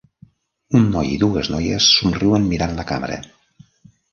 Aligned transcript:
Un 0.79 0.87
noi 0.95 1.11
i 1.17 1.19
dues 1.25 1.49
noies 1.55 1.91
somriuen 1.99 2.51
mirant 2.55 2.75
la 2.81 2.87
càmera. 2.93 3.21